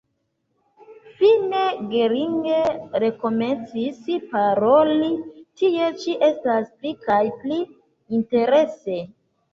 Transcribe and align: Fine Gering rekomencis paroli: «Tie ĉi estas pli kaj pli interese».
Fine 1.19 1.59
Gering 1.91 2.47
rekomencis 3.03 4.01
paroli: 4.31 5.11
«Tie 5.61 5.91
ĉi 6.05 6.17
estas 6.29 6.67
pli 6.81 6.95
kaj 7.09 7.23
pli 7.43 7.61
interese». 8.21 8.99